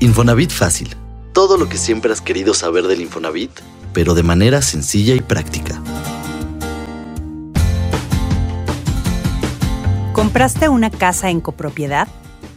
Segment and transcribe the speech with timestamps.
[0.00, 0.94] Infonavit Fácil.
[1.32, 3.50] Todo lo que siempre has querido saber del Infonavit,
[3.92, 5.82] pero de manera sencilla y práctica.
[10.12, 12.06] ¿Compraste una casa en copropiedad?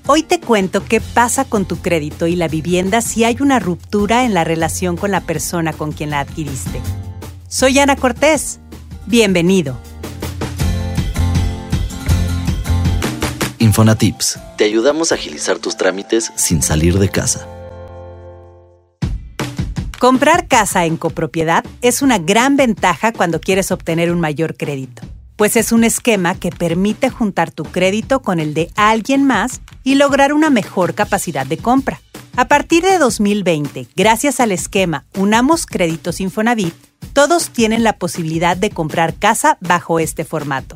[0.05, 4.23] Hoy te cuento qué pasa con tu crédito y la vivienda si hay una ruptura
[4.23, 6.79] en la relación con la persona con quien la adquiriste.
[7.47, 8.59] Soy Ana Cortés.
[9.07, 9.77] Bienvenido.
[13.71, 14.37] Infonatips.
[14.57, 17.47] Te ayudamos a agilizar tus trámites sin salir de casa.
[19.97, 25.03] Comprar casa en copropiedad es una gran ventaja cuando quieres obtener un mayor crédito,
[25.37, 29.95] pues es un esquema que permite juntar tu crédito con el de alguien más y
[29.95, 32.01] lograr una mejor capacidad de compra.
[32.35, 36.75] A partir de 2020, gracias al esquema Unamos Créditos Infonavit,
[37.13, 40.75] todos tienen la posibilidad de comprar casa bajo este formato.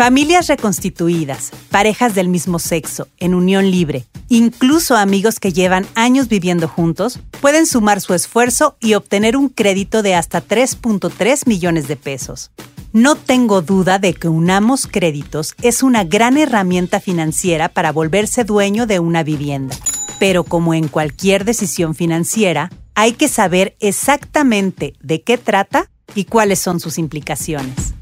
[0.00, 6.68] Familias reconstituidas, parejas del mismo sexo, en unión libre, incluso amigos que llevan años viviendo
[6.68, 12.50] juntos, pueden sumar su esfuerzo y obtener un crédito de hasta 3.3 millones de pesos.
[12.94, 18.86] No tengo duda de que Unamos Créditos es una gran herramienta financiera para volverse dueño
[18.86, 19.76] de una vivienda.
[20.18, 26.58] Pero como en cualquier decisión financiera, hay que saber exactamente de qué trata y cuáles
[26.58, 27.92] son sus implicaciones.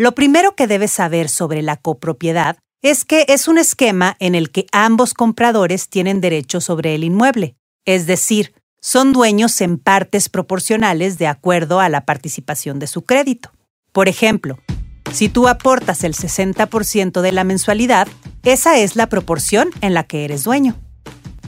[0.00, 4.50] Lo primero que debes saber sobre la copropiedad es que es un esquema en el
[4.50, 11.18] que ambos compradores tienen derecho sobre el inmueble, es decir, son dueños en partes proporcionales
[11.18, 13.50] de acuerdo a la participación de su crédito.
[13.92, 14.58] Por ejemplo,
[15.12, 18.08] si tú aportas el 60% de la mensualidad,
[18.42, 20.78] esa es la proporción en la que eres dueño.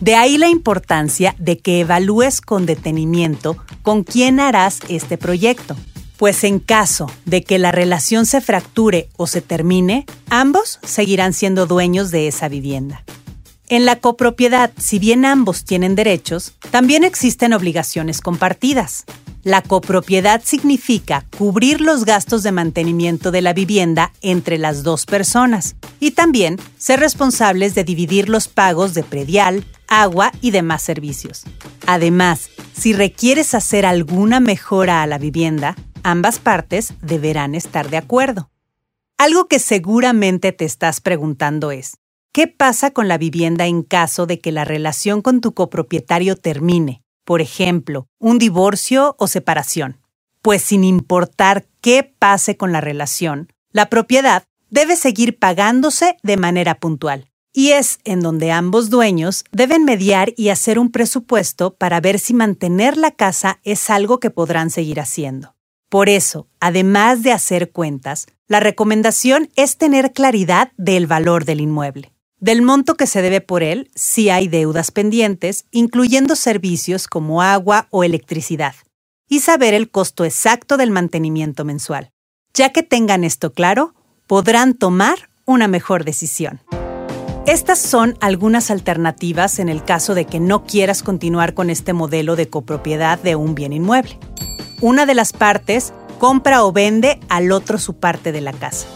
[0.03, 5.75] De ahí la importancia de que evalúes con detenimiento con quién harás este proyecto
[6.23, 11.67] pues en caso de que la relación se fracture o se termine, ambos seguirán siendo
[11.67, 13.03] dueños de esa vivienda.
[13.69, 19.05] En la copropiedad, si bien ambos tienen derechos, también existen obligaciones compartidas.
[19.43, 25.75] La copropiedad significa cubrir los gastos de mantenimiento de la vivienda entre las dos personas
[25.99, 31.43] y también ser responsables de dividir los pagos de predial, agua y demás servicios.
[31.85, 38.51] Además, si requieres hacer alguna mejora a la vivienda, ambas partes deberán estar de acuerdo.
[39.19, 41.99] Algo que seguramente te estás preguntando es,
[42.33, 47.03] ¿qué pasa con la vivienda en caso de que la relación con tu copropietario termine?
[47.25, 50.01] Por ejemplo, un divorcio o separación.
[50.41, 56.81] Pues sin importar qué pase con la relación, la propiedad debe seguir pagándose de manera
[56.81, 57.29] puntual.
[57.53, 62.33] Y es en donde ambos dueños deben mediar y hacer un presupuesto para ver si
[62.33, 65.55] mantener la casa es algo que podrán seguir haciendo.
[65.93, 72.15] Por eso, además de hacer cuentas, la recomendación es tener claridad del valor del inmueble,
[72.39, 77.89] del monto que se debe por él si hay deudas pendientes, incluyendo servicios como agua
[77.91, 78.75] o electricidad,
[79.29, 82.11] y saber el costo exacto del mantenimiento mensual.
[82.55, 83.95] Ya que tengan esto claro,
[84.27, 86.63] podrán tomar una mejor decisión.
[87.47, 92.35] Estas son algunas alternativas en el caso de que no quieras continuar con este modelo
[92.35, 94.19] de copropiedad de un bien inmueble
[94.83, 98.87] una de las partes compra o vende al otro su parte de la casa.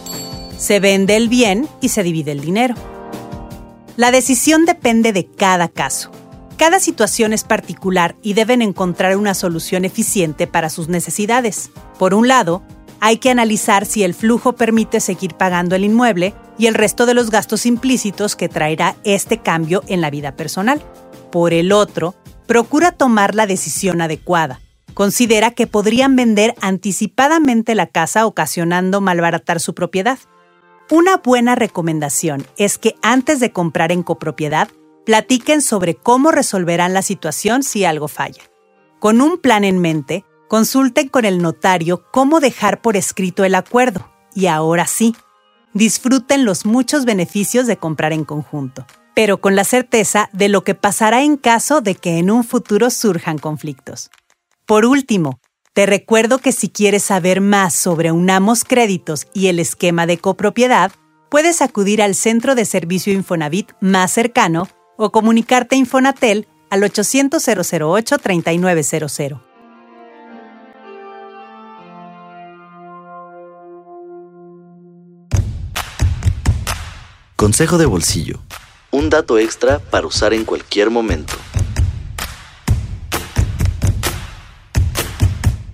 [0.58, 2.74] Se vende el bien y se divide el dinero.
[3.96, 6.10] La decisión depende de cada caso.
[6.58, 11.70] Cada situación es particular y deben encontrar una solución eficiente para sus necesidades.
[11.98, 12.62] Por un lado,
[13.00, 17.14] hay que analizar si el flujo permite seguir pagando el inmueble y el resto de
[17.14, 20.82] los gastos implícitos que traerá este cambio en la vida personal.
[21.30, 22.14] Por el otro,
[22.46, 24.60] procura tomar la decisión adecuada
[24.96, 30.18] considera que podrían vender anticipadamente la casa ocasionando malbaratar su propiedad.
[30.90, 34.70] Una buena recomendación es que antes de comprar en copropiedad,
[35.04, 38.44] platiquen sobre cómo resolverán la situación si algo falla.
[38.98, 44.10] Con un plan en mente, consulten con el notario cómo dejar por escrito el acuerdo.
[44.34, 45.14] Y ahora sí,
[45.74, 50.74] disfruten los muchos beneficios de comprar en conjunto, pero con la certeza de lo que
[50.74, 54.10] pasará en caso de que en un futuro surjan conflictos.
[54.66, 55.38] Por último,
[55.74, 60.90] te recuerdo que si quieres saber más sobre Unamos Créditos y el esquema de copropiedad,
[61.30, 67.40] puedes acudir al centro de servicio Infonavit más cercano o comunicarte a Infonatel al 800
[67.46, 69.38] 008 3900.
[77.36, 78.40] Consejo de bolsillo.
[78.90, 81.36] Un dato extra para usar en cualquier momento.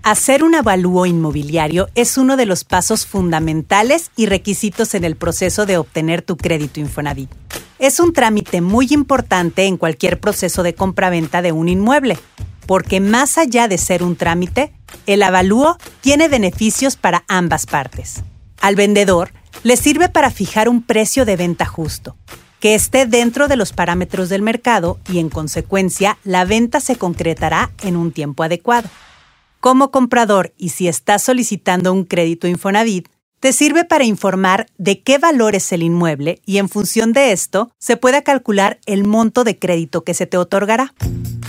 [0.04, 5.64] Hacer un avalúo inmobiliario es uno de los pasos fundamentales y requisitos en el proceso
[5.64, 7.30] de obtener tu crédito Infonavit.
[7.78, 12.18] Es un trámite muy importante en cualquier proceso de compraventa de un inmueble,
[12.66, 14.72] porque más allá de ser un trámite,
[15.06, 18.24] el avalúo tiene beneficios para ambas partes.
[18.60, 19.30] Al vendedor
[19.62, 22.16] le sirve para fijar un precio de venta justo,
[22.58, 27.70] que esté dentro de los parámetros del mercado y en consecuencia la venta se concretará
[27.84, 28.88] en un tiempo adecuado.
[29.62, 35.18] Como comprador y si estás solicitando un crédito Infonavit, te sirve para informar de qué
[35.18, 39.60] valor es el inmueble y en función de esto se pueda calcular el monto de
[39.60, 40.94] crédito que se te otorgará.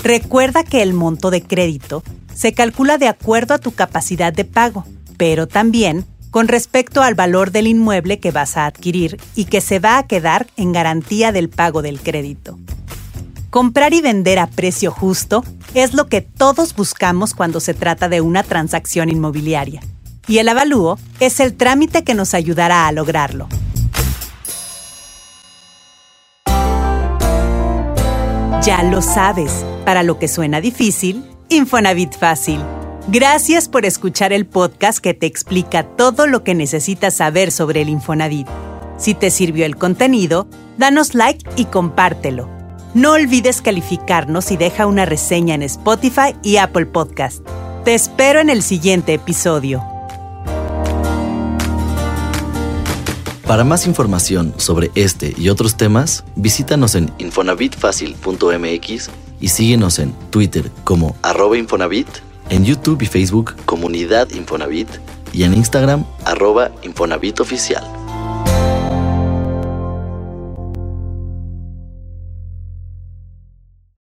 [0.03, 2.03] Recuerda que el monto de crédito
[2.35, 4.85] se calcula de acuerdo a tu capacidad de pago,
[5.17, 9.79] pero también con respecto al valor del inmueble que vas a adquirir y que se
[9.79, 12.59] va a quedar en garantía del pago del crédito.
[13.49, 15.43] Comprar y vender a precio justo
[15.73, 19.81] es lo que todos buscamos cuando se trata de una transacción inmobiliaria.
[20.27, 23.47] Y el avalúo es el trámite que nos ayudará a lograrlo.
[28.63, 32.61] Ya lo sabes, para lo que suena difícil, Infonavit fácil.
[33.09, 37.89] Gracias por escuchar el podcast que te explica todo lo que necesitas saber sobre el
[37.89, 38.47] Infonavit.
[38.97, 40.47] Si te sirvió el contenido,
[40.77, 42.52] danos like y compártelo.
[42.93, 47.43] No olvides calificarnos y deja una reseña en Spotify y Apple Podcast.
[47.83, 49.83] Te espero en el siguiente episodio.
[53.47, 59.09] Para más información sobre este y otros temas, visítanos en infonavitfacil.mx
[59.41, 62.07] y síguenos en Twitter como arroba Infonavit,
[62.49, 64.89] en YouTube y Facebook Comunidad Infonavit
[65.33, 66.69] y en Instagram arroba.